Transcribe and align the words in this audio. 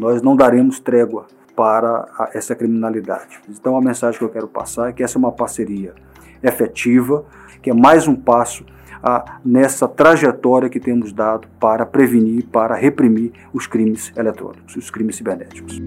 nós 0.00 0.22
não 0.22 0.34
daremos 0.34 0.80
trégua 0.80 1.26
para 1.54 2.30
essa 2.32 2.54
criminalidade. 2.54 3.38
Então 3.46 3.76
a 3.76 3.82
mensagem 3.82 4.18
que 4.18 4.24
eu 4.24 4.30
quero 4.30 4.48
passar 4.48 4.88
é 4.88 4.92
que 4.94 5.02
essa 5.02 5.18
é 5.18 5.20
uma 5.20 5.30
parceria 5.30 5.94
efetiva, 6.42 7.26
que 7.60 7.68
é 7.68 7.74
mais 7.74 8.08
um 8.08 8.16
passo 8.16 8.64
a, 9.02 9.38
nessa 9.44 9.86
trajetória 9.86 10.70
que 10.70 10.80
temos 10.80 11.12
dado 11.12 11.46
para 11.60 11.84
prevenir, 11.84 12.46
para 12.46 12.74
reprimir 12.74 13.32
os 13.52 13.66
crimes 13.66 14.10
eletrônicos, 14.16 14.74
os 14.74 14.90
crimes 14.90 15.16
cibernéticos. 15.16 15.78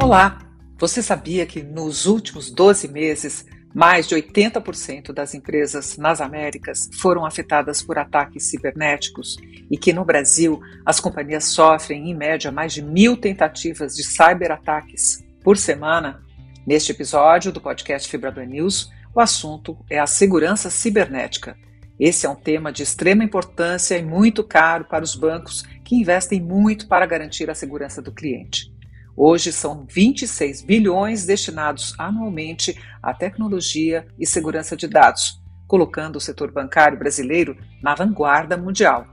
Olá! 0.00 0.38
Você 0.78 1.02
sabia 1.02 1.44
que 1.46 1.64
nos 1.64 2.06
últimos 2.06 2.48
12 2.48 2.88
meses, 2.88 3.44
mais 3.74 4.06
de 4.06 4.14
80% 4.14 5.12
das 5.12 5.34
empresas 5.34 5.98
nas 5.98 6.20
Américas 6.20 6.88
foram 6.92 7.26
afetadas 7.26 7.82
por 7.82 7.98
ataques 7.98 8.48
cibernéticos 8.48 9.36
e 9.68 9.76
que 9.76 9.92
no 9.92 10.04
Brasil 10.04 10.60
as 10.86 11.00
companhias 11.00 11.46
sofrem, 11.46 12.08
em 12.08 12.14
média, 12.14 12.52
mais 12.52 12.72
de 12.72 12.80
mil 12.80 13.16
tentativas 13.16 13.96
de 13.96 14.04
cyberataques 14.04 15.24
por 15.42 15.58
semana? 15.58 16.22
Neste 16.64 16.92
episódio 16.92 17.50
do 17.50 17.60
podcast 17.60 18.08
Fibra 18.08 18.32
News, 18.46 18.90
o 19.12 19.20
assunto 19.20 19.76
é 19.90 19.98
a 19.98 20.06
segurança 20.06 20.70
cibernética. 20.70 21.56
Esse 21.98 22.26
é 22.26 22.28
um 22.28 22.34
tema 22.34 22.72
de 22.72 22.82
extrema 22.82 23.22
importância 23.22 23.98
e 23.98 24.02
muito 24.02 24.42
caro 24.42 24.84
para 24.84 25.04
os 25.04 25.14
bancos 25.14 25.64
que 25.84 25.96
investem 25.96 26.40
muito 26.40 26.88
para 26.88 27.06
garantir 27.06 27.50
a 27.50 27.54
segurança 27.54 28.00
do 28.00 28.12
cliente. 28.12 28.73
Hoje 29.16 29.52
são 29.52 29.86
26 29.88 30.62
bilhões 30.62 31.24
destinados 31.24 31.94
anualmente 31.96 32.76
à 33.00 33.14
tecnologia 33.14 34.06
e 34.18 34.26
segurança 34.26 34.76
de 34.76 34.88
dados, 34.88 35.40
colocando 35.68 36.16
o 36.16 36.20
setor 36.20 36.50
bancário 36.50 36.98
brasileiro 36.98 37.56
na 37.80 37.94
vanguarda 37.94 38.56
mundial. 38.56 39.06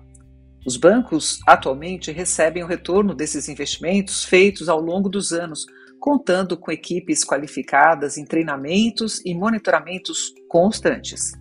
Os 0.66 0.76
bancos 0.76 1.40
atualmente 1.46 2.12
recebem 2.12 2.64
o 2.64 2.68
retorno 2.68 3.14
desses 3.14 3.48
investimentos 3.48 4.26
feitos 4.26 4.70
ao 4.70 4.80
longo 4.82 5.08
dos 5.08 5.32
anos, 5.32 5.66
contando 6.00 6.58
com 6.58 6.72
equipes 6.72 7.24
qualificadas 7.24 8.18
em 8.18 8.26
treinamentos 8.26 9.22
e 9.24 9.36
monitoramentos 9.36 10.34
constantes. 10.50 11.32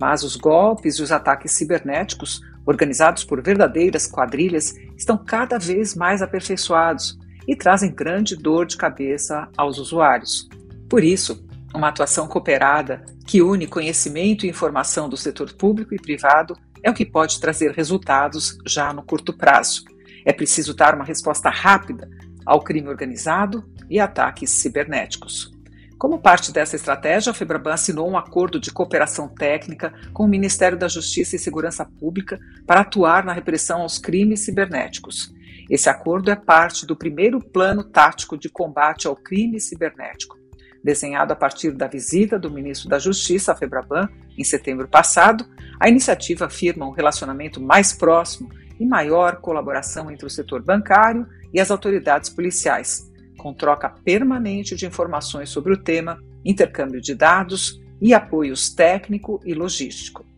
Mas 0.00 0.24
os 0.24 0.34
golpes 0.34 0.96
e 0.96 1.02
os 1.02 1.12
ataques 1.12 1.52
cibernéticos, 1.52 2.40
organizados 2.66 3.22
por 3.22 3.40
verdadeiras 3.40 4.08
quadrilhas, 4.08 4.74
estão 4.96 5.16
cada 5.16 5.58
vez 5.58 5.94
mais 5.94 6.22
aperfeiçoados 6.22 7.16
e 7.46 7.56
trazem 7.56 7.94
grande 7.94 8.36
dor 8.36 8.66
de 8.66 8.76
cabeça 8.76 9.48
aos 9.56 9.78
usuários. 9.78 10.48
Por 10.88 11.04
isso, 11.04 11.44
uma 11.74 11.88
atuação 11.88 12.26
cooperada 12.26 13.04
que 13.26 13.42
une 13.42 13.66
conhecimento 13.66 14.44
e 14.44 14.48
informação 14.48 15.08
do 15.08 15.16
setor 15.16 15.52
público 15.52 15.94
e 15.94 15.98
privado 15.98 16.56
é 16.82 16.90
o 16.90 16.94
que 16.94 17.04
pode 17.04 17.40
trazer 17.40 17.72
resultados 17.72 18.58
já 18.66 18.92
no 18.92 19.02
curto 19.02 19.32
prazo. 19.32 19.84
É 20.24 20.32
preciso 20.32 20.74
dar 20.74 20.94
uma 20.94 21.04
resposta 21.04 21.48
rápida 21.48 22.08
ao 22.44 22.60
crime 22.62 22.88
organizado 22.88 23.64
e 23.88 24.00
ataques 24.00 24.50
cibernéticos. 24.50 25.50
Como 25.98 26.18
parte 26.18 26.50
dessa 26.50 26.76
estratégia, 26.76 27.30
a 27.30 27.34
Febraban 27.34 27.74
assinou 27.74 28.08
um 28.08 28.16
acordo 28.16 28.58
de 28.58 28.72
cooperação 28.72 29.28
técnica 29.28 29.92
com 30.14 30.24
o 30.24 30.28
Ministério 30.28 30.78
da 30.78 30.88
Justiça 30.88 31.36
e 31.36 31.38
Segurança 31.38 31.84
Pública 31.84 32.38
para 32.66 32.80
atuar 32.80 33.22
na 33.22 33.34
repressão 33.34 33.82
aos 33.82 33.98
crimes 33.98 34.40
cibernéticos. 34.40 35.30
Esse 35.70 35.88
acordo 35.88 36.32
é 36.32 36.34
parte 36.34 36.84
do 36.84 36.96
primeiro 36.96 37.38
plano 37.40 37.84
tático 37.84 38.36
de 38.36 38.48
combate 38.48 39.06
ao 39.06 39.14
crime 39.14 39.60
cibernético, 39.60 40.36
desenhado 40.82 41.32
a 41.32 41.36
partir 41.36 41.70
da 41.70 41.86
visita 41.86 42.36
do 42.36 42.50
ministro 42.50 42.88
da 42.88 42.98
Justiça 42.98 43.54
Febraban 43.54 44.08
em 44.36 44.42
setembro 44.42 44.88
passado. 44.88 45.46
A 45.78 45.88
iniciativa 45.88 46.46
afirma 46.46 46.86
um 46.86 46.90
relacionamento 46.90 47.60
mais 47.60 47.92
próximo 47.92 48.50
e 48.80 48.84
maior 48.84 49.36
colaboração 49.36 50.10
entre 50.10 50.26
o 50.26 50.30
setor 50.30 50.60
bancário 50.60 51.24
e 51.54 51.60
as 51.60 51.70
autoridades 51.70 52.30
policiais 52.30 53.08
com 53.40 53.54
troca 53.54 53.88
permanente 53.88 54.76
de 54.76 54.86
informações 54.86 55.48
sobre 55.48 55.72
o 55.72 55.76
tema, 55.76 56.22
intercâmbio 56.44 57.00
de 57.00 57.14
dados 57.14 57.80
e 58.00 58.12
apoios 58.12 58.74
técnico 58.74 59.40
e 59.46 59.54
logístico. 59.54 60.29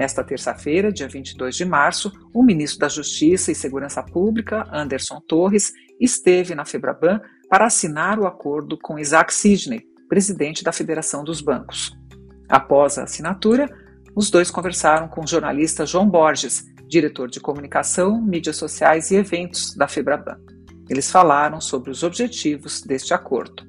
Nesta 0.00 0.24
terça-feira, 0.24 0.90
dia 0.90 1.06
22 1.06 1.54
de 1.54 1.64
março, 1.66 2.10
o 2.32 2.42
ministro 2.42 2.78
da 2.78 2.88
Justiça 2.88 3.52
e 3.52 3.54
Segurança 3.54 4.02
Pública, 4.02 4.66
Anderson 4.72 5.20
Torres, 5.20 5.74
esteve 6.00 6.54
na 6.54 6.64
Febraban 6.64 7.20
para 7.50 7.66
assinar 7.66 8.18
o 8.18 8.26
acordo 8.26 8.78
com 8.78 8.98
Isaac 8.98 9.30
Sidney, 9.34 9.82
presidente 10.08 10.64
da 10.64 10.72
Federação 10.72 11.22
dos 11.22 11.42
Bancos. 11.42 11.94
Após 12.48 12.96
a 12.96 13.02
assinatura, 13.02 13.68
os 14.16 14.30
dois 14.30 14.50
conversaram 14.50 15.06
com 15.06 15.20
o 15.20 15.26
jornalista 15.26 15.84
João 15.84 16.08
Borges, 16.08 16.64
diretor 16.88 17.28
de 17.28 17.38
comunicação, 17.38 18.22
mídias 18.22 18.56
sociais 18.56 19.10
e 19.10 19.16
eventos 19.16 19.74
da 19.74 19.86
Febraban. 19.86 20.40
Eles 20.88 21.10
falaram 21.10 21.60
sobre 21.60 21.90
os 21.90 22.02
objetivos 22.02 22.80
deste 22.80 23.12
acordo. 23.12 23.64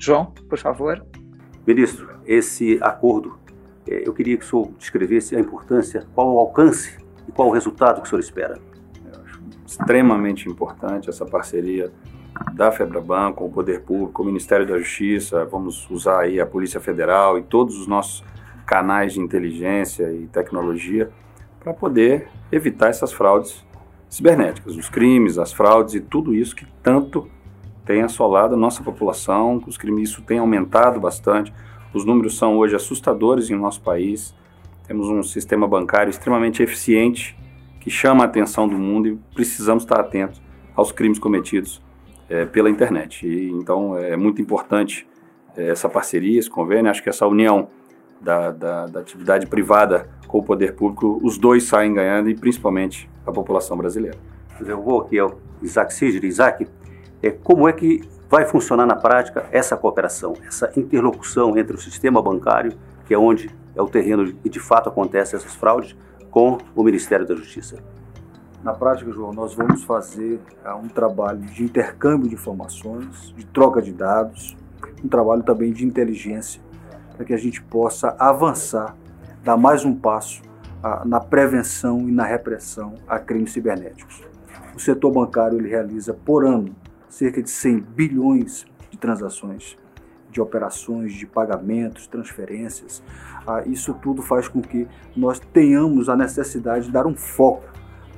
João, 0.00 0.34
por 0.48 0.58
favor. 0.58 1.06
Ministro, 1.64 2.18
esse 2.26 2.80
acordo, 2.82 3.38
eu 3.88 4.12
queria 4.12 4.36
que 4.36 4.44
o 4.44 4.48
senhor 4.48 4.70
descrevesse 4.78 5.36
a 5.36 5.40
importância, 5.40 6.06
qual 6.14 6.34
o 6.34 6.38
alcance 6.38 6.96
e 7.26 7.32
qual 7.32 7.48
o 7.48 7.52
resultado 7.52 8.00
que 8.00 8.06
o 8.06 8.10
senhor 8.10 8.20
espera. 8.20 8.58
Eu 9.04 9.20
acho 9.24 9.40
extremamente 9.66 10.48
importante 10.48 11.08
essa 11.08 11.24
parceria 11.24 11.92
da 12.52 12.70
FEBRABAN 12.70 13.32
com 13.32 13.46
o 13.46 13.50
Poder 13.50 13.82
Público, 13.82 14.22
o 14.22 14.26
Ministério 14.26 14.66
da 14.66 14.78
Justiça, 14.78 15.44
vamos 15.44 15.88
usar 15.90 16.20
aí 16.20 16.40
a 16.40 16.46
Polícia 16.46 16.80
Federal 16.80 17.38
e 17.38 17.42
todos 17.42 17.78
os 17.78 17.86
nossos 17.86 18.24
canais 18.66 19.14
de 19.14 19.20
inteligência 19.20 20.12
e 20.12 20.26
tecnologia 20.26 21.10
para 21.58 21.72
poder 21.72 22.28
evitar 22.52 22.88
essas 22.88 23.12
fraudes 23.12 23.64
cibernéticas, 24.08 24.76
os 24.76 24.88
crimes, 24.88 25.38
as 25.38 25.52
fraudes 25.52 25.94
e 25.94 26.00
tudo 26.00 26.34
isso 26.34 26.54
que 26.54 26.66
tanto 26.82 27.28
tem 27.84 28.02
assolado 28.02 28.54
a 28.54 28.56
nossa 28.56 28.82
população, 28.82 29.62
os 29.66 29.78
crimes, 29.78 30.10
isso 30.10 30.22
tem 30.22 30.38
aumentado 30.38 31.00
bastante, 31.00 31.52
os 31.92 32.04
números 32.04 32.36
são 32.36 32.56
hoje 32.56 32.74
assustadores 32.74 33.50
em 33.50 33.56
nosso 33.56 33.80
país, 33.80 34.34
temos 34.86 35.08
um 35.08 35.22
sistema 35.22 35.68
bancário 35.68 36.10
extremamente 36.10 36.62
eficiente 36.62 37.36
que 37.80 37.90
chama 37.90 38.24
a 38.24 38.26
atenção 38.26 38.68
do 38.68 38.76
mundo 38.76 39.08
e 39.08 39.18
precisamos 39.34 39.82
estar 39.82 40.00
atentos 40.00 40.40
aos 40.74 40.92
crimes 40.92 41.18
cometidos 41.18 41.82
é, 42.28 42.44
pela 42.44 42.70
internet. 42.70 43.26
E, 43.26 43.50
então 43.50 43.96
é 43.96 44.16
muito 44.16 44.40
importante 44.40 45.06
é, 45.56 45.68
essa 45.68 45.88
parceria, 45.88 46.38
esse 46.38 46.48
convênio, 46.48 46.90
acho 46.90 47.02
que 47.02 47.08
essa 47.08 47.26
união 47.26 47.68
da, 48.20 48.50
da, 48.50 48.86
da 48.86 49.00
atividade 49.00 49.46
privada 49.46 50.08
com 50.26 50.38
o 50.38 50.42
poder 50.42 50.74
público, 50.74 51.18
os 51.22 51.38
dois 51.38 51.64
saem 51.64 51.94
ganhando 51.94 52.28
e 52.28 52.34
principalmente 52.34 53.08
a 53.26 53.32
população 53.32 53.76
brasileira. 53.76 54.18
Eu 54.60 54.82
vou 54.82 55.00
aqui 55.00 55.18
ao 55.18 55.38
Isaac 55.62 55.92
Sigir. 55.94 56.24
Isaac, 56.24 56.66
é, 57.22 57.30
como 57.30 57.68
é 57.68 57.72
que 57.72 58.02
vai 58.28 58.44
funcionar 58.44 58.86
na 58.86 58.96
prática 58.96 59.46
essa 59.50 59.76
cooperação, 59.76 60.34
essa 60.46 60.70
interlocução 60.76 61.56
entre 61.56 61.74
o 61.74 61.80
sistema 61.80 62.20
bancário, 62.20 62.72
que 63.06 63.14
é 63.14 63.18
onde 63.18 63.50
é 63.74 63.80
o 63.80 63.88
terreno 63.88 64.34
e 64.44 64.48
de 64.48 64.60
fato 64.60 64.88
acontecem 64.88 65.36
essas 65.36 65.54
fraudes, 65.54 65.96
com 66.30 66.58
o 66.76 66.82
Ministério 66.82 67.26
da 67.26 67.34
Justiça? 67.34 67.78
Na 68.62 68.74
prática, 68.74 69.10
João, 69.10 69.32
nós 69.32 69.54
vamos 69.54 69.82
fazer 69.84 70.40
uh, 70.64 70.76
um 70.76 70.88
trabalho 70.88 71.38
de 71.38 71.64
intercâmbio 71.64 72.28
de 72.28 72.34
informações, 72.34 73.32
de 73.34 73.46
troca 73.46 73.80
de 73.80 73.92
dados, 73.92 74.56
um 75.02 75.08
trabalho 75.08 75.42
também 75.42 75.72
de 75.72 75.86
inteligência, 75.86 76.60
para 77.16 77.24
que 77.24 77.32
a 77.32 77.38
gente 77.38 77.62
possa 77.62 78.14
avançar, 78.18 78.94
dar 79.42 79.56
mais 79.56 79.84
um 79.84 79.94
passo 79.94 80.42
na 81.04 81.18
prevenção 81.18 82.08
e 82.08 82.12
na 82.12 82.24
repressão 82.24 82.94
a 83.08 83.18
crimes 83.18 83.52
cibernéticos. 83.52 84.22
O 84.76 84.78
setor 84.78 85.10
bancário 85.10 85.58
ele 85.58 85.68
realiza 85.68 86.14
por 86.14 86.44
ano 86.44 86.74
cerca 87.08 87.42
de 87.42 87.50
100 87.50 87.80
bilhões 87.80 88.66
de 88.90 88.98
transações, 88.98 89.76
de 90.30 90.40
operações, 90.40 91.12
de 91.14 91.26
pagamentos, 91.26 92.06
transferências. 92.06 93.02
Ah, 93.46 93.62
isso 93.66 93.94
tudo 93.94 94.22
faz 94.22 94.48
com 94.48 94.60
que 94.60 94.86
nós 95.16 95.38
tenhamos 95.38 96.08
a 96.08 96.16
necessidade 96.16 96.86
de 96.86 96.92
dar 96.92 97.06
um 97.06 97.14
foco 97.14 97.64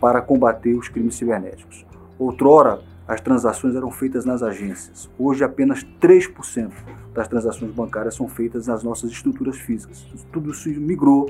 para 0.01 0.21
combater 0.21 0.75
os 0.77 0.89
crimes 0.89 1.15
cibernéticos. 1.15 1.87
Outrora, 2.19 2.81
as 3.07 3.21
transações 3.21 3.75
eram 3.75 3.91
feitas 3.91 4.25
nas 4.25 4.43
agências. 4.43 5.11
Hoje, 5.19 5.43
apenas 5.43 5.85
3% 6.01 6.71
das 7.13 7.27
transações 7.27 7.73
bancárias 7.73 8.15
são 8.15 8.29
feitas 8.29 8.69
nas 8.69 8.85
nossas 8.85 9.11
estruturas 9.11 9.57
físicas. 9.57 10.07
Tudo 10.33 10.51
isso 10.53 10.69
migrou 10.69 11.29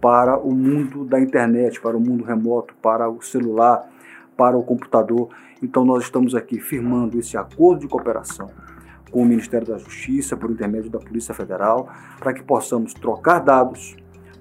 para 0.00 0.38
o 0.38 0.52
mundo 0.52 1.04
da 1.04 1.20
internet, 1.20 1.80
para 1.80 1.96
o 1.96 2.00
mundo 2.00 2.24
remoto, 2.24 2.74
para 2.82 3.08
o 3.08 3.22
celular, 3.22 3.88
para 4.36 4.56
o 4.56 4.62
computador. 4.62 5.28
Então 5.62 5.84
nós 5.84 6.04
estamos 6.04 6.34
aqui 6.34 6.58
firmando 6.58 7.18
esse 7.18 7.36
acordo 7.36 7.80
de 7.80 7.88
cooperação 7.88 8.48
com 9.10 9.22
o 9.22 9.24
Ministério 9.26 9.66
da 9.66 9.78
Justiça, 9.78 10.36
por 10.36 10.50
intermédio 10.50 10.90
da 10.90 10.98
Polícia 10.98 11.34
Federal, 11.34 11.88
para 12.18 12.32
que 12.32 12.42
possamos 12.42 12.94
trocar 12.94 13.40
dados, 13.40 13.96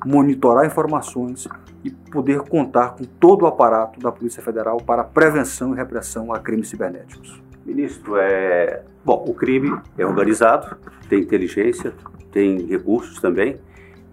monitorar 0.05 0.65
informações 0.65 1.47
e 1.83 1.89
poder 1.89 2.41
contar 2.41 2.89
com 2.95 3.03
todo 3.03 3.43
o 3.43 3.47
aparato 3.47 3.99
da 3.99 4.11
Polícia 4.11 4.43
Federal 4.43 4.77
para 4.77 5.03
prevenção 5.03 5.73
e 5.73 5.77
repressão 5.77 6.31
a 6.31 6.39
crimes 6.39 6.69
cibernéticos. 6.69 7.41
Ministro, 7.65 8.15
é 8.17 8.83
bom, 9.03 9.25
o 9.27 9.33
crime 9.33 9.77
é 9.97 10.05
organizado, 10.05 10.77
tem 11.09 11.21
inteligência, 11.21 11.93
tem 12.31 12.65
recursos 12.65 13.19
também 13.19 13.57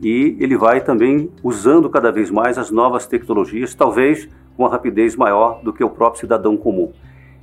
e 0.00 0.36
ele 0.40 0.56
vai 0.56 0.82
também 0.82 1.30
usando 1.42 1.88
cada 1.88 2.10
vez 2.10 2.30
mais 2.30 2.58
as 2.58 2.70
novas 2.70 3.06
tecnologias, 3.06 3.74
talvez 3.74 4.28
com 4.56 4.62
uma 4.62 4.70
rapidez 4.70 5.14
maior 5.16 5.60
do 5.62 5.72
que 5.72 5.84
o 5.84 5.90
próprio 5.90 6.20
cidadão 6.20 6.56
comum. 6.56 6.92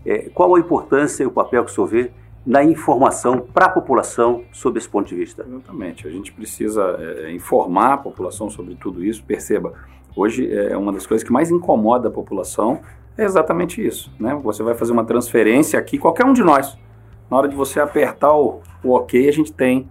É, 0.06 0.30
qual 0.34 0.56
a 0.56 0.60
importância 0.60 1.24
e 1.24 1.28
o 1.28 1.32
papel 1.32 1.64
que 1.64 1.72
o 1.72 1.74
senhor 1.74 1.88
vê 1.88 2.12
na 2.46 2.64
informação 2.64 3.40
para 3.40 3.68
a 3.68 3.70
população 3.70 4.44
sobre 4.52 4.80
esse 4.80 4.90
ponto 4.90 5.08
de 5.08 5.16
vista? 5.16 5.46
Exatamente. 5.48 6.08
A 6.08 6.12
gente 6.12 6.32
precisa 6.34 6.98
é, 7.00 7.32
informar 7.32 7.94
a 7.94 7.98
população 7.98 8.50
sobre 8.50 8.76
tudo 8.76 9.04
isso. 9.04 9.24
Perceba, 9.24 9.74
hoje 10.16 10.54
é 10.54 10.76
uma 10.76 10.92
das 10.92 11.06
coisas 11.06 11.26
que 11.26 11.32
mais 11.32 11.50
incomoda 11.52 12.10
a 12.10 12.12
população 12.12 12.82
é 13.18 13.24
exatamente 13.24 13.86
isso. 13.86 14.12
Né? 14.20 14.36
Você 14.44 14.64
vai 14.64 14.74
fazer 14.74 14.92
uma 14.92 15.06
transferência 15.06 15.80
aqui, 15.80 15.98
qualquer 15.98 16.26
um 16.26 16.34
de 16.34 16.44
nós. 16.44 16.78
Na 17.30 17.38
hora 17.38 17.48
de 17.48 17.56
você 17.56 17.80
apertar 17.80 18.34
o, 18.34 18.62
o 18.84 18.96
OK, 18.96 19.28
a 19.28 19.32
gente 19.32 19.52
tem 19.54 19.90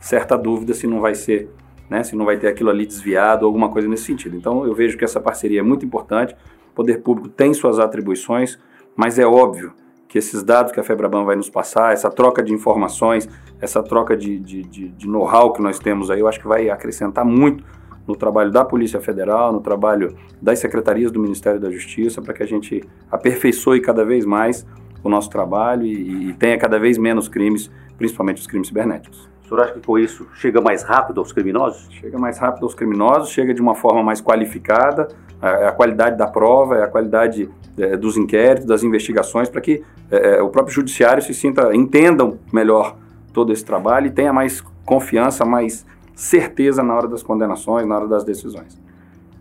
certa 0.00 0.36
dúvida 0.36 0.74
se 0.74 0.86
não 0.86 1.00
vai 1.00 1.14
ser, 1.14 1.48
né, 1.88 2.02
se 2.02 2.16
não 2.16 2.24
vai 2.24 2.36
ter 2.36 2.48
aquilo 2.48 2.70
ali 2.70 2.84
desviado 2.84 3.46
alguma 3.46 3.68
coisa 3.68 3.88
nesse 3.88 4.04
sentido. 4.04 4.36
Então 4.36 4.66
eu 4.66 4.74
vejo 4.74 4.98
que 4.98 5.04
essa 5.04 5.20
parceria 5.20 5.60
é 5.60 5.62
muito 5.62 5.86
importante. 5.86 6.36
O 6.72 6.74
poder 6.74 7.02
público 7.02 7.28
tem 7.28 7.52
suas 7.52 7.78
atribuições, 7.78 8.58
mas 8.96 9.18
é 9.18 9.26
óbvio 9.26 9.72
que 10.08 10.18
esses 10.18 10.42
dados 10.42 10.72
que 10.72 10.80
a 10.80 10.82
Febraban 10.82 11.24
vai 11.24 11.36
nos 11.36 11.48
passar, 11.48 11.92
essa 11.92 12.10
troca 12.10 12.42
de 12.42 12.52
informações, 12.52 13.28
essa 13.60 13.82
troca 13.82 14.16
de, 14.16 14.38
de, 14.38 14.62
de, 14.62 14.88
de 14.88 15.08
know-how 15.08 15.52
que 15.52 15.62
nós 15.62 15.78
temos 15.78 16.10
aí, 16.10 16.20
eu 16.20 16.28
acho 16.28 16.40
que 16.40 16.46
vai 16.46 16.68
acrescentar 16.68 17.24
muito 17.24 17.64
no 18.06 18.16
trabalho 18.16 18.50
da 18.50 18.64
Polícia 18.64 19.00
Federal, 19.00 19.52
no 19.52 19.60
trabalho 19.60 20.16
das 20.40 20.58
secretarias 20.58 21.10
do 21.10 21.20
Ministério 21.20 21.60
da 21.60 21.70
Justiça, 21.70 22.20
para 22.20 22.34
que 22.34 22.42
a 22.42 22.46
gente 22.46 22.82
aperfeiçoe 23.10 23.80
cada 23.80 24.04
vez 24.04 24.24
mais 24.24 24.66
o 25.02 25.08
nosso 25.08 25.30
trabalho 25.30 25.86
e, 25.86 26.30
e 26.30 26.32
tenha 26.34 26.58
cada 26.58 26.78
vez 26.78 26.98
menos 26.98 27.28
crimes, 27.28 27.70
principalmente 27.96 28.40
os 28.40 28.46
crimes 28.46 28.68
cibernéticos. 28.68 29.30
O 29.44 29.48
senhor 29.48 29.64
acha 29.64 29.72
que 29.74 29.80
com 29.80 29.98
isso 29.98 30.26
chega 30.34 30.60
mais 30.60 30.82
rápido 30.82 31.20
aos 31.20 31.32
criminosos? 31.32 31.88
Chega 31.92 32.18
mais 32.18 32.38
rápido 32.38 32.64
aos 32.64 32.74
criminosos, 32.74 33.30
chega 33.30 33.52
de 33.52 33.60
uma 33.60 33.74
forma 33.74 34.02
mais 34.02 34.20
qualificada, 34.20 35.08
a, 35.42 35.68
a 35.68 35.72
qualidade 35.72 36.16
da 36.16 36.28
prova, 36.28 36.76
é 36.76 36.84
a 36.84 36.86
qualidade 36.86 37.50
é, 37.76 37.96
dos 37.96 38.16
inquéritos, 38.16 38.64
das 38.64 38.84
investigações, 38.84 39.48
para 39.48 39.60
que 39.60 39.82
é, 40.10 40.36
é, 40.36 40.42
o 40.42 40.48
próprio 40.48 40.72
judiciário 40.72 41.22
se 41.22 41.34
sinta, 41.34 41.74
entendam 41.74 42.38
melhor 42.52 42.96
todo 43.32 43.52
esse 43.52 43.64
trabalho 43.64 44.06
e 44.06 44.10
tenha 44.10 44.32
mais 44.32 44.60
confiança, 44.84 45.44
mais 45.44 45.84
certeza 46.14 46.82
na 46.82 46.94
hora 46.94 47.08
das 47.08 47.22
condenações, 47.22 47.86
na 47.86 47.96
hora 47.96 48.06
das 48.06 48.22
decisões. 48.22 48.80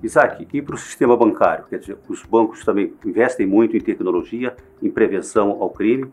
Isaac, 0.01 0.48
e 0.51 0.62
para 0.62 0.74
o 0.74 0.77
sistema 0.77 1.15
bancário? 1.15 1.65
Quer 1.69 1.77
dizer, 1.77 1.98
os 2.09 2.24
bancos 2.24 2.65
também 2.65 2.92
investem 3.06 3.45
muito 3.45 3.77
em 3.77 3.80
tecnologia, 3.80 4.56
em 4.81 4.89
prevenção 4.89 5.57
ao 5.59 5.69
crime. 5.69 6.09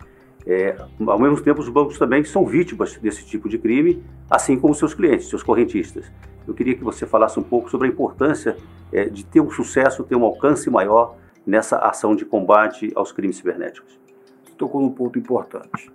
É, 0.46 0.76
ao 1.06 1.18
mesmo 1.18 1.40
tempo, 1.40 1.60
os 1.60 1.68
bancos 1.70 1.98
também 1.98 2.22
são 2.24 2.44
vítimas 2.44 2.96
desse 2.98 3.24
tipo 3.24 3.48
de 3.48 3.58
crime, 3.58 4.02
assim 4.30 4.58
como 4.58 4.74
seus 4.74 4.92
clientes, 4.92 5.28
seus 5.28 5.42
correntistas. 5.42 6.10
Eu 6.48 6.54
queria 6.54 6.74
que 6.74 6.82
você 6.82 7.06
falasse 7.06 7.38
um 7.38 7.42
pouco 7.42 7.70
sobre 7.70 7.86
a 7.86 7.90
importância 7.90 8.56
é, 8.90 9.04
de 9.04 9.24
ter 9.24 9.40
um 9.40 9.50
sucesso, 9.50 10.02
ter 10.02 10.16
um 10.16 10.24
alcance 10.24 10.68
maior 10.68 11.16
nessa 11.46 11.78
ação 11.78 12.16
de 12.16 12.24
combate 12.24 12.90
aos 12.94 13.12
crimes 13.12 13.36
cibernéticos. 13.36 14.00
Tocou 14.56 14.80
num 14.80 14.90
ponto 14.90 15.18
importante. 15.18 15.92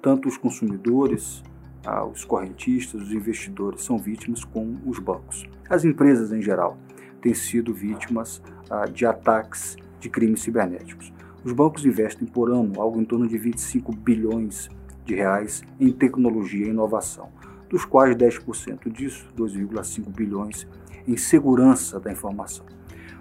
Tanto 0.00 0.28
os 0.28 0.36
consumidores 0.36 1.42
ah, 1.86 2.04
os 2.04 2.24
correntistas, 2.24 3.00
os 3.00 3.12
investidores 3.12 3.82
são 3.84 3.96
vítimas 3.96 4.44
com 4.44 4.76
os 4.84 4.98
bancos. 4.98 5.44
As 5.70 5.84
empresas 5.84 6.32
em 6.32 6.42
geral 6.42 6.76
têm 7.22 7.32
sido 7.32 7.72
vítimas 7.72 8.42
ah, 8.68 8.86
de 8.86 9.06
ataques 9.06 9.76
de 10.00 10.10
crimes 10.10 10.40
cibernéticos. 10.40 11.12
Os 11.44 11.52
bancos 11.52 11.86
investem 11.86 12.26
por 12.26 12.50
ano 12.50 12.80
algo 12.80 13.00
em 13.00 13.04
torno 13.04 13.28
de 13.28 13.38
25 13.38 13.92
bilhões 13.94 14.68
de 15.04 15.14
reais 15.14 15.62
em 15.78 15.92
tecnologia 15.92 16.66
e 16.66 16.70
inovação, 16.70 17.28
dos 17.68 17.84
quais 17.84 18.14
10% 18.14 18.90
disso, 18.90 19.28
2,5 19.36 20.08
bilhões, 20.14 20.66
em 21.06 21.16
segurança 21.16 21.98
da 22.00 22.10
informação. 22.10 22.64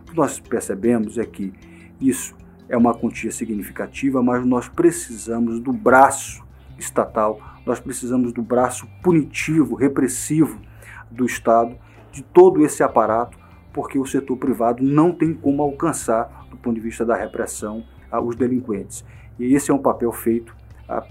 O 0.02 0.12
que 0.12 0.16
nós 0.16 0.40
percebemos 0.40 1.18
é 1.18 1.26
que 1.26 1.54
isso 2.00 2.36
é 2.68 2.76
uma 2.76 2.94
quantia 2.94 3.32
significativa, 3.32 4.22
mas 4.24 4.46
nós 4.46 4.68
precisamos 4.68 5.60
do 5.60 5.72
braço 5.72 6.44
estatal 6.78 7.40
nós 7.66 7.80
precisamos 7.80 8.32
do 8.32 8.42
braço 8.42 8.88
punitivo, 9.02 9.76
repressivo 9.76 10.62
do 11.10 11.26
Estado, 11.26 11.76
de 12.12 12.22
todo 12.22 12.64
esse 12.64 12.84
aparato, 12.84 13.38
porque 13.74 13.98
o 13.98 14.06
setor 14.06 14.38
privado 14.38 14.84
não 14.84 15.12
tem 15.12 15.34
como 15.34 15.64
alcançar, 15.64 16.46
do 16.50 16.56
ponto 16.56 16.76
de 16.76 16.82
vista 16.82 17.04
da 17.04 17.16
repressão, 17.16 17.84
os 18.24 18.36
delinquentes. 18.36 19.04
E 19.38 19.54
esse 19.54 19.72
é 19.72 19.74
um 19.74 19.82
papel 19.82 20.12
feito 20.12 20.56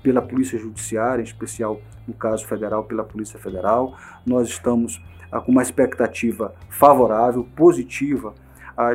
pela 0.03 0.23
Polícia 0.23 0.59
Judiciária, 0.59 1.21
em 1.21 1.25
especial 1.25 1.81
no 2.07 2.15
caso 2.15 2.47
federal, 2.47 2.85
pela 2.85 3.05
Polícia 3.05 3.39
Federal. 3.39 3.97
Nós 4.27 4.49
estamos 4.49 5.03
com 5.45 5.53
uma 5.53 5.63
expectativa 5.63 6.55
favorável, 6.69 7.47
positiva 7.57 8.35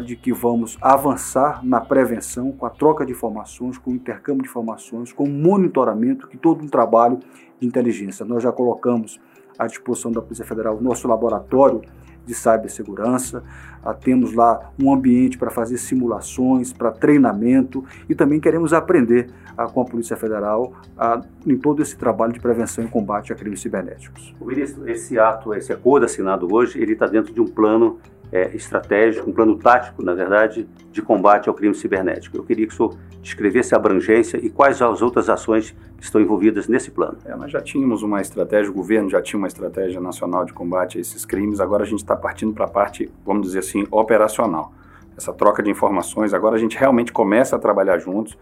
de 0.05 0.15
que 0.15 0.33
vamos 0.33 0.77
avançar 0.81 1.65
na 1.65 1.79
prevenção, 1.79 2.51
com 2.51 2.65
a 2.65 2.69
troca 2.69 3.05
de 3.05 3.13
informações, 3.13 3.77
com 3.77 3.91
o 3.91 3.95
intercâmbio 3.95 4.43
de 4.43 4.49
informações, 4.49 5.13
com 5.13 5.23
o 5.23 5.29
monitoramento, 5.29 6.27
que 6.27 6.37
todo 6.37 6.63
um 6.63 6.67
trabalho 6.67 7.19
de 7.59 7.67
inteligência. 7.67 8.25
Nós 8.25 8.43
já 8.43 8.51
colocamos 8.51 9.19
à 9.57 9.67
disposição 9.67 10.11
da 10.11 10.21
Polícia 10.21 10.45
Federal 10.45 10.77
o 10.77 10.81
nosso 10.81 11.07
laboratório 11.07 11.81
de 12.25 12.33
cibersegurança, 12.33 13.43
ah, 13.83 13.93
temos 13.93 14.33
lá 14.33 14.71
um 14.81 14.93
ambiente 14.93 15.37
para 15.37 15.49
fazer 15.49 15.77
simulações, 15.77 16.73
para 16.73 16.91
treinamento 16.91 17.83
e 18.09 18.15
também 18.15 18.39
queremos 18.39 18.73
aprender 18.73 19.29
ah, 19.57 19.67
com 19.67 19.81
a 19.81 19.85
Polícia 19.85 20.15
Federal 20.15 20.73
ah, 20.97 21.21
em 21.45 21.57
todo 21.57 21.81
esse 21.81 21.97
trabalho 21.97 22.33
de 22.33 22.39
prevenção 22.39 22.83
e 22.83 22.87
combate 22.87 23.31
a 23.31 23.35
crimes 23.35 23.61
cibernéticos. 23.61 24.35
O 24.39 24.45
ministro, 24.45 24.89
esse 24.89 25.17
ato, 25.17 25.53
esse 25.53 25.71
acordo 25.71 26.05
assinado 26.05 26.53
hoje, 26.53 26.81
ele 26.81 26.93
está 26.93 27.07
dentro 27.07 27.33
de 27.33 27.41
um 27.41 27.47
plano 27.47 27.99
é, 28.31 28.55
estratégico, 28.55 29.29
um 29.29 29.33
plano 29.33 29.57
tático, 29.57 30.03
na 30.03 30.13
verdade, 30.13 30.67
de 30.91 31.01
combate 31.01 31.49
ao 31.49 31.55
crime 31.55 31.73
cibernético. 31.73 32.37
Eu 32.37 32.43
queria 32.43 32.67
que 32.67 32.73
o 32.73 32.75
senhor 32.75 32.95
descrevesse 33.21 33.73
a 33.73 33.77
abrangência 33.77 34.37
e 34.37 34.49
quais 34.49 34.81
as 34.81 35.01
outras 35.01 35.29
ações 35.29 35.75
que 35.97 36.03
estão 36.03 36.21
envolvidas 36.21 36.67
nesse 36.67 36.91
plano. 36.91 37.17
É, 37.25 37.35
nós 37.35 37.51
já 37.51 37.59
tínhamos 37.59 38.03
uma 38.03 38.21
estratégia, 38.21 38.71
o 38.71 38.73
governo 38.73 39.09
já 39.09 39.21
tinha 39.21 39.37
uma 39.37 39.47
estratégia 39.47 39.99
nacional 39.99 40.45
de 40.45 40.53
combate 40.53 40.97
a 40.97 41.01
esses 41.01 41.25
crimes, 41.25 41.59
agora 41.59 41.83
a 41.83 41.85
gente 41.85 41.99
está 41.99 42.15
partindo 42.15 42.53
para 42.53 42.65
a 42.65 42.69
parte, 42.69 43.11
vamos 43.25 43.47
dizer 43.47 43.59
assim, 43.59 43.85
operacional. 43.91 44.73
Essa 45.17 45.33
troca 45.33 45.61
de 45.61 45.69
informações, 45.69 46.33
agora 46.33 46.55
a 46.55 46.59
gente 46.59 46.77
realmente 46.77 47.11
começa 47.11 47.55
a 47.55 47.59
trabalhar 47.59 47.99
juntos, 47.99 48.37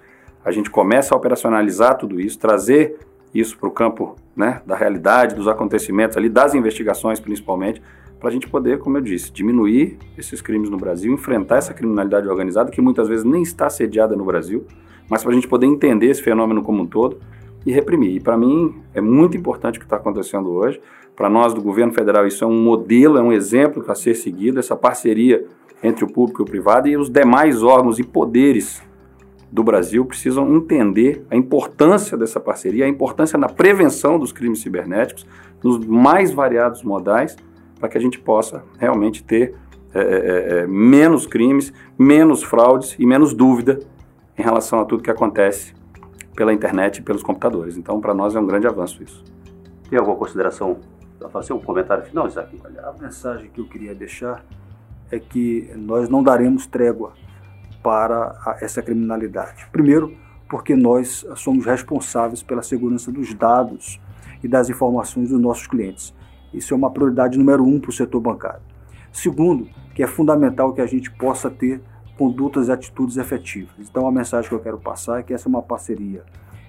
a 0.46 0.52
gente 0.52 0.70
começa 0.70 1.16
a 1.16 1.18
operacionalizar 1.18 1.98
tudo 1.98 2.22
isso, 2.22 2.38
trazer 2.38 3.00
isso 3.34 3.58
para 3.58 3.68
o 3.68 3.72
campo 3.72 4.16
né, 4.36 4.62
da 4.66 4.76
realidade, 4.76 5.36
dos 5.36 5.48
acontecimentos 5.48 6.16
ali, 6.16 6.30
das 6.30 6.54
investigações 6.54 7.20
principalmente, 7.20 7.82
para 8.20 8.30
a 8.30 8.32
gente 8.32 8.48
poder, 8.48 8.80
como 8.80 8.98
eu 8.98 9.02
disse, 9.02 9.32
diminuir 9.32 9.98
esses 10.18 10.42
crimes 10.42 10.70
no 10.70 10.78
Brasil, 10.78 11.14
enfrentar 11.14 11.58
essa 11.58 11.74
criminalidade 11.74 12.28
organizada 12.28 12.72
que 12.72 12.82
muitas 12.82 13.08
vezes 13.08 13.24
nem 13.24 13.44
está 13.44 13.70
sediada 13.70 14.16
no 14.16 14.26
Brasil, 14.26 14.66
mas 15.10 15.24
para 15.24 15.32
a 15.32 15.36
gente 15.36 15.48
poder 15.48 15.68
entender 15.68 16.08
esse 16.08 16.22
fenômeno 16.22 16.62
como 16.64 16.84
um 16.84 16.86
todo 16.86 17.20
e 17.66 17.72
reprimir. 17.72 18.16
E 18.16 18.20
para 18.20 18.38
mim 18.38 18.76
é 18.94 19.02
muito 19.02 19.38
importante 19.38 19.78
o 19.78 19.80
que 19.80 19.86
está 19.86 19.98
acontecendo 19.98 20.50
hoje. 20.50 20.82
Para 21.16 21.30
nós 21.30 21.54
do 21.54 21.62
governo 21.62 21.94
federal 21.94 22.26
isso 22.26 22.44
é 22.44 22.48
um 22.48 22.62
modelo, 22.62 23.18
é 23.18 23.22
um 23.22 23.32
exemplo 23.32 23.84
a 23.88 23.96
ser 23.96 24.16
seguido, 24.16 24.60
essa 24.60 24.76
parceria 24.76 25.46
entre 25.84 26.04
o 26.04 26.12
público 26.12 26.42
e 26.42 26.44
o 26.44 26.46
privado 26.46 26.88
e 26.88 26.98
os 26.98 27.10
demais 27.10 27.62
órgãos 27.62 28.00
e 28.00 28.04
poderes 28.04 28.82
do 29.52 29.64
Brasil 29.64 30.04
precisam 30.06 30.56
entender 30.56 31.26
a 31.30 31.36
importância 31.36 32.18
dessa 32.18 32.40
parceria, 32.40 32.86
a 32.86 32.90
importância 32.90 33.38
na 33.38 33.48
prevenção 33.48 34.20
dos 34.20 34.32
crimes 34.32 34.60
cibernéticos, 34.60 35.26
nos 35.64 35.78
mais 35.86 36.32
variados 36.32 36.84
modais, 36.84 37.36
para 37.80 37.90
que 37.90 37.98
a 37.98 38.02
gente 38.02 38.20
possa 38.20 38.64
realmente 38.80 39.24
ter 39.24 39.56
é, 39.94 40.00
é, 40.00 40.60
é, 40.60 40.68
menos 40.68 41.26
crimes, 41.26 41.74
menos 41.98 42.44
fraudes 42.44 42.96
e 43.00 43.06
menos 43.06 43.34
dúvida 43.34 43.80
em 44.38 44.44
relação 44.44 44.80
a 44.80 44.86
tudo 44.86 45.02
que 45.02 45.10
acontece 45.10 45.74
pela 46.36 46.54
internet 46.54 46.98
e 46.98 47.02
pelos 47.02 47.24
computadores. 47.24 47.78
Então, 47.78 48.00
para 48.00 48.14
nós 48.14 48.36
é 48.36 48.40
um 48.40 48.46
grande 48.46 48.68
avanço 48.68 49.02
isso. 49.02 49.24
Tem 49.90 49.98
alguma 49.98 50.16
consideração 50.16 50.78
a 51.24 51.30
fazer 51.30 51.54
um 51.54 51.60
comentário 51.60 52.04
final, 52.06 52.28
Isaac? 52.28 52.56
Olha, 52.64 52.82
a 52.82 52.94
mensagem 53.02 53.50
que 53.50 53.60
eu 53.60 53.68
queria 53.68 53.96
deixar 53.96 54.46
é 55.10 55.18
que 55.20 55.72
nós 55.76 56.10
não 56.10 56.22
daremos 56.22 56.68
trégua 56.68 57.14
para 57.82 58.58
essa 58.62 58.82
criminalidade. 58.82 59.68
Primeiro, 59.72 60.16
porque 60.50 60.76
nós 60.76 61.26
somos 61.36 61.66
responsáveis 61.66 62.44
pela 62.44 62.62
segurança 62.62 63.12
dos 63.12 63.34
dados 63.34 64.00
e 64.44 64.48
das 64.48 64.70
informações 64.70 65.30
dos 65.30 65.40
nossos 65.40 65.66
clientes. 65.68 66.14
Isso 66.54 66.74
é 66.74 66.78
uma 66.78 66.92
prioridade 66.92 67.38
número 67.38 67.64
um 67.64 67.80
para 67.80 67.90
o 67.90 67.94
setor 67.94 68.20
bancário. 68.20 68.62
Segundo, 69.12 69.68
que 69.94 70.04
é 70.04 70.08
fundamental 70.08 70.74
que 70.74 70.82
a 70.82 70.86
gente 70.86 71.12
possa 71.12 71.50
ter 71.50 71.82
condutas 72.18 72.68
e 72.68 72.72
atitudes 72.72 73.18
efetivas. 73.18 73.72
Então, 73.80 74.08
a 74.08 74.12
mensagem 74.12 74.50
que 74.50 74.56
eu 74.56 74.60
quero 74.60 74.78
passar 74.78 75.20
é 75.20 75.24
que 75.24 75.34
essa 75.34 75.48
é 75.48 75.50
uma 75.50 75.62
parceria 75.62 76.24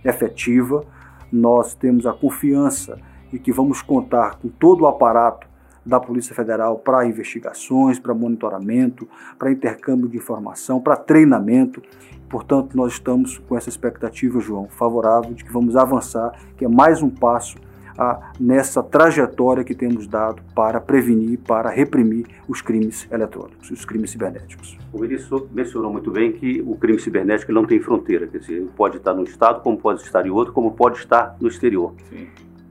efetiva. 0.04 0.84
Nós 1.32 1.74
temos 1.74 2.06
a 2.06 2.12
confiança 2.12 2.98
e 3.32 3.38
que 3.38 3.52
vamos 3.52 3.82
contar 3.82 4.36
com 4.36 4.48
todo 4.48 4.82
o 4.82 4.86
aparato 4.86 5.46
da 5.84 5.98
Polícia 5.98 6.34
Federal 6.34 6.78
para 6.78 7.06
investigações, 7.06 7.98
para 7.98 8.12
monitoramento, 8.12 9.08
para 9.38 9.50
intercâmbio 9.50 10.08
de 10.08 10.18
informação, 10.18 10.80
para 10.80 10.96
treinamento. 10.96 11.82
Portanto, 12.28 12.76
nós 12.76 12.92
estamos 12.92 13.38
com 13.38 13.56
essa 13.56 13.70
expectativa, 13.70 14.38
João, 14.38 14.68
favorável 14.68 15.32
de 15.32 15.44
que 15.44 15.52
vamos 15.52 15.76
avançar, 15.76 16.32
que 16.56 16.64
é 16.64 16.68
mais 16.68 17.02
um 17.02 17.08
passo 17.08 17.56
a, 17.98 18.30
nessa 18.38 18.82
trajetória 18.82 19.64
que 19.64 19.74
temos 19.74 20.06
dado 20.06 20.40
para 20.54 20.80
prevenir, 20.80 21.38
para 21.40 21.68
reprimir 21.68 22.26
os 22.46 22.62
crimes 22.62 23.08
eletrônicos, 23.10 23.70
os 23.70 23.84
crimes 23.84 24.10
cibernéticos. 24.10 24.78
O 24.92 25.00
ministro 25.00 25.48
mencionou 25.52 25.92
muito 25.92 26.10
bem 26.10 26.32
que 26.32 26.62
o 26.64 26.76
crime 26.76 26.98
cibernético 27.00 27.52
não 27.52 27.66
tem 27.66 27.80
fronteira, 27.80 28.26
quer 28.26 28.38
dizer, 28.38 28.68
pode 28.76 28.98
estar 28.98 29.12
no 29.12 29.24
Estado, 29.24 29.60
como 29.60 29.76
pode 29.76 30.02
estar 30.02 30.24
em 30.24 30.30
outro, 30.30 30.52
como 30.52 30.70
pode 30.70 30.98
estar 30.98 31.36
no 31.40 31.48
exterior. 31.48 31.92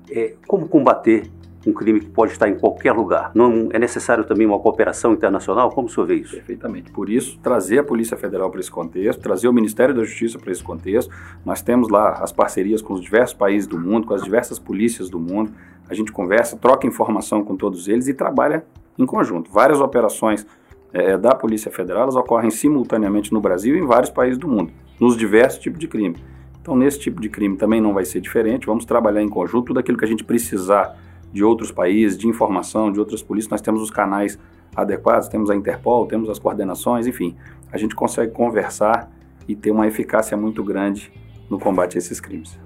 É, 0.10 0.36
como 0.48 0.69
combater 0.69 1.29
um 1.66 1.74
crime 1.74 2.00
que 2.00 2.08
pode 2.08 2.32
estar 2.32 2.48
em 2.48 2.58
qualquer 2.58 2.94
lugar. 2.94 3.32
Não 3.34 3.70
é 3.72 3.80
necessário 3.80 4.24
também 4.24 4.46
uma 4.46 4.60
cooperação 4.60 5.14
internacional? 5.14 5.70
Como 5.72 5.88
o 5.88 5.90
senhor 5.90 6.06
vê 6.06 6.16
isso? 6.16 6.36
Perfeitamente. 6.36 6.92
Por 6.92 7.10
isso, 7.10 7.40
trazer 7.40 7.80
a 7.80 7.84
Polícia 7.84 8.16
Federal 8.16 8.50
para 8.50 8.60
esse 8.60 8.72
contexto, 8.72 9.22
trazer 9.22 9.48
o 9.48 9.54
Ministério 9.54 9.94
da 9.94 10.04
Justiça 10.04 10.38
para 10.38 10.52
esse 10.52 10.64
contexto. 10.64 11.14
Nós 11.46 11.62
temos 11.62 11.90
lá 11.90 12.20
as 12.22 12.32
parcerias 12.32 12.82
com 12.82 12.94
os 12.94 13.02
diversos 13.02 13.36
países 13.36 13.68
do 13.68 13.80
mundo, 13.80 14.08
com 14.08 14.14
as 14.14 14.24
diversas 14.24 14.60
polícias 14.60 15.10
do 15.10 15.20
mundo. 15.20 15.52
A 15.90 15.94
gente 15.94 16.12
conversa, 16.12 16.58
troca 16.58 16.86
informação 16.86 17.44
com 17.44 17.56
todos 17.56 17.88
eles 17.88 18.08
e 18.08 18.14
trabalha 18.14 18.66
em 18.98 19.06
conjunto. 19.06 19.52
Várias 19.52 19.80
operações 19.80 20.46
é, 20.94 21.18
da 21.18 21.36
Polícia 21.36 21.72
Federal 21.72 22.04
elas 22.04 22.16
ocorrem 22.16 22.50
simultaneamente 22.50 23.34
no 23.34 23.42
Brasil 23.42 23.76
e 23.76 23.80
em 23.80 23.86
vários 23.86 24.10
países 24.10 24.38
do 24.38 24.48
mundo, 24.48 24.72
nos 25.00 25.18
diversos 25.18 25.60
tipos 25.60 25.80
de 25.80 25.88
crime. 25.88 26.16
Então, 26.62 26.76
nesse 26.76 27.00
tipo 27.00 27.22
de 27.22 27.30
crime 27.30 27.56
também 27.56 27.80
não 27.80 27.94
vai 27.94 28.04
ser 28.04 28.20
diferente. 28.20 28.68
Vamos 28.68 28.84
trabalhar 28.84 29.22
em 29.22 29.30
conjunto 29.30 29.68
tudo 29.68 29.80
aquilo 29.80 29.98
que 29.98 30.04
a 30.04 30.08
gente 30.08 30.24
precisar 30.24 30.98
de 31.31 31.43
outros 31.43 31.72
países, 31.72 32.17
de 32.17 32.27
informação, 32.27 32.91
de 32.91 33.00
outras 33.00 33.22
polícias, 33.22 33.51
nós 33.51 33.62
temos 33.62 33.81
os 33.81 33.91
canais 33.91 34.38
adequados, 34.75 35.27
temos 35.27 35.50
a 35.50 35.55
Interpol, 35.55 36.05
temos 36.05 36.29
as 36.29 36.39
coordenações, 36.39 37.07
enfim, 37.07 37.36
a 37.72 37.77
gente 37.77 37.96
consegue 37.96 38.31
conversar 38.31 39.12
e 39.48 39.55
ter 39.55 39.72
uma 39.72 39.88
eficácia 39.88 40.38
muito 40.38 40.63
grande 40.63 41.12
no 41.50 41.60
combate 41.60 41.96
a 41.96 42.00
esses 42.00 42.19
crimes. 42.19 42.57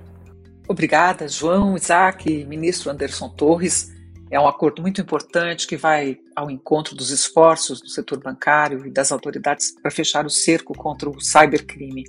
Obrigada, 0.68 1.28
João, 1.28 1.76
Isaac, 1.76 2.46
ministro 2.46 2.92
Anderson 2.92 3.30
Torres. 3.30 3.92
É 4.30 4.40
um 4.40 4.48
acordo 4.48 4.82
muito 4.82 5.02
importante 5.02 5.68
que 5.68 5.76
vai 5.76 6.18
ao 6.34 6.50
encontro 6.50 6.96
dos 6.96 7.12
esforços 7.12 7.82
do 7.82 7.90
setor 7.90 8.20
bancário 8.20 8.86
e 8.88 8.90
das 8.90 9.12
autoridades 9.12 9.72
para 9.82 9.92
fechar 9.92 10.26
o 10.26 10.30
cerco 10.30 10.74
contra 10.74 11.10
o 11.10 11.20
cybercrime. 11.20 12.06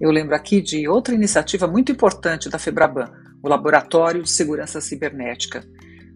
Eu 0.00 0.12
lembro 0.12 0.36
aqui 0.36 0.60
de 0.60 0.86
outra 0.86 1.14
iniciativa 1.14 1.66
muito 1.66 1.90
importante 1.90 2.48
da 2.48 2.58
Febraban, 2.58 3.10
o 3.42 3.48
Laboratório 3.48 4.22
de 4.22 4.30
Segurança 4.30 4.80
Cibernética. 4.80 5.64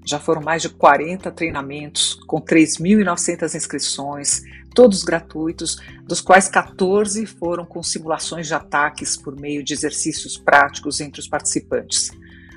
Já 0.05 0.19
foram 0.19 0.43
mais 0.43 0.63
de 0.63 0.69
40 0.69 1.31
treinamentos, 1.31 2.15
com 2.27 2.41
3.900 2.41 3.55
inscrições, 3.55 4.43
todos 4.75 5.05
gratuitos, 5.05 5.81
dos 6.05 6.21
quais 6.21 6.49
14 6.49 7.25
foram 7.27 7.65
com 7.65 7.83
simulações 7.83 8.47
de 8.47 8.55
ataques 8.55 9.17
por 9.17 9.39
meio 9.39 9.63
de 9.63 9.73
exercícios 9.73 10.37
práticos 10.37 11.01
entre 11.01 11.21
os 11.21 11.29
participantes. 11.29 12.11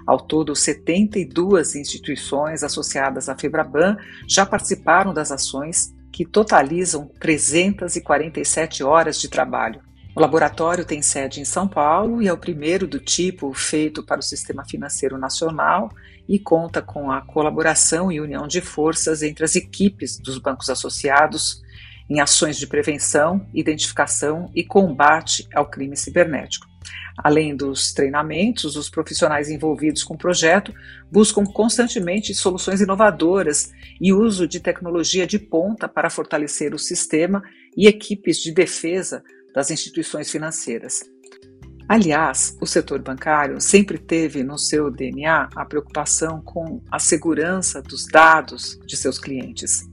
Ao 0.05 0.19
todo, 0.19 0.55
72 0.55 1.75
instituições 1.75 2.63
associadas 2.63 3.27
à 3.27 3.35
Febraban 3.35 3.97
já 4.27 4.45
participaram 4.45 5.13
das 5.13 5.31
ações, 5.31 5.93
que 6.11 6.25
totalizam 6.25 7.09
347 7.19 8.83
horas 8.83 9.19
de 9.19 9.27
trabalho. 9.27 9.81
O 10.15 10.21
laboratório 10.21 10.85
tem 10.85 11.01
sede 11.01 11.41
em 11.41 11.45
São 11.45 11.67
Paulo 11.67 12.21
e 12.21 12.27
é 12.27 12.31
o 12.31 12.37
primeiro 12.37 12.87
do 12.87 12.99
tipo 12.99 13.53
feito 13.53 14.01
para 14.01 14.19
o 14.19 14.23
Sistema 14.23 14.63
Financeiro 14.63 15.17
Nacional 15.17 15.89
e 16.27 16.39
conta 16.39 16.81
com 16.81 17.11
a 17.11 17.21
colaboração 17.21 18.11
e 18.11 18.19
união 18.19 18.47
de 18.47 18.61
forças 18.61 19.21
entre 19.21 19.43
as 19.43 19.55
equipes 19.55 20.17
dos 20.19 20.37
bancos 20.37 20.69
associados 20.69 21.61
em 22.09 22.19
ações 22.19 22.57
de 22.57 22.67
prevenção, 22.67 23.47
identificação 23.53 24.51
e 24.53 24.63
combate 24.63 25.47
ao 25.53 25.69
crime 25.69 25.97
cibernético. 25.97 26.67
Além 27.17 27.55
dos 27.55 27.93
treinamentos, 27.93 28.75
os 28.75 28.89
profissionais 28.89 29.49
envolvidos 29.49 30.03
com 30.03 30.15
o 30.15 30.17
projeto 30.17 30.73
buscam 31.11 31.43
constantemente 31.45 32.33
soluções 32.33 32.81
inovadoras 32.81 33.71
e 34.01 34.11
uso 34.11 34.47
de 34.47 34.59
tecnologia 34.59 35.25
de 35.25 35.39
ponta 35.39 35.87
para 35.87 36.09
fortalecer 36.09 36.73
o 36.73 36.79
sistema 36.79 37.41
e 37.75 37.87
equipes 37.87 38.37
de 38.37 38.51
defesa 38.51 39.23
das 39.53 39.71
instituições 39.71 40.29
financeiras. 40.29 40.99
Aliás, 41.87 42.57
o 42.59 42.65
setor 42.65 42.99
bancário 42.99 43.61
sempre 43.61 43.99
teve 43.99 44.43
no 44.43 44.57
seu 44.57 44.89
DNA 44.89 45.49
a 45.55 45.65
preocupação 45.65 46.41
com 46.41 46.81
a 46.91 46.97
segurança 46.97 47.79
dos 47.79 48.05
dados 48.07 48.79
de 48.87 48.97
seus 48.97 49.19
clientes. 49.19 49.87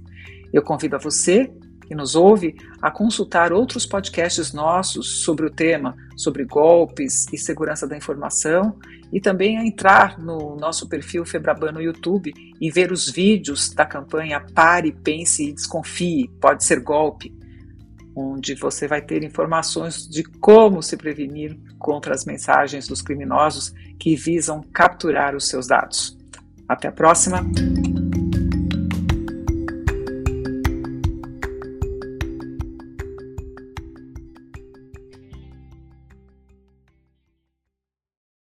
Eu 0.51 0.63
convido 0.63 0.97
a 0.97 0.99
você 0.99 1.53
que 1.87 1.95
nos 1.95 2.15
ouve 2.15 2.57
a 2.81 2.91
consultar 2.91 3.53
outros 3.53 3.85
podcasts 3.85 4.55
nossos 4.55 5.23
sobre 5.23 5.45
o 5.45 5.51
tema, 5.51 5.95
sobre 6.17 6.47
golpes 6.47 7.27
e 7.31 7.37
segurança 7.37 7.87
da 7.87 7.97
informação, 7.97 8.79
e 9.13 9.21
também 9.21 9.59
a 9.59 9.67
entrar 9.67 10.19
no 10.19 10.57
nosso 10.57 10.89
perfil 10.89 11.27
Febraban 11.27 11.73
no 11.73 11.83
YouTube 11.83 12.33
e 12.59 12.71
ver 12.71 12.91
os 12.91 13.11
vídeos 13.11 13.69
da 13.69 13.85
campanha 13.85 14.41
Pare, 14.55 14.93
Pense 14.93 15.47
e 15.47 15.53
Desconfie, 15.53 16.31
pode 16.41 16.65
ser 16.65 16.81
golpe, 16.81 17.37
onde 18.15 18.55
você 18.55 18.87
vai 18.87 19.01
ter 19.01 19.23
informações 19.23 20.09
de 20.09 20.23
como 20.23 20.83
se 20.83 20.97
prevenir 20.97 21.59
contra 21.79 22.15
as 22.15 22.25
mensagens 22.25 22.87
dos 22.87 23.03
criminosos 23.03 23.73
que 23.99 24.15
visam 24.17 24.63
capturar 24.73 25.35
os 25.35 25.49
seus 25.49 25.67
dados. 25.67 26.17
Até 26.69 26.89
a 26.89 26.93
próxima! 26.93 27.43